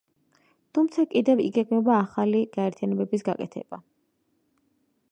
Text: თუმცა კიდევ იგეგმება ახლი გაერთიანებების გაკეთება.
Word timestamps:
თუმცა 0.77 1.05
კიდევ 1.11 1.43
იგეგმება 1.43 1.93
ახლი 1.99 2.43
გაერთიანებების 2.57 3.29
გაკეთება. 3.31 3.83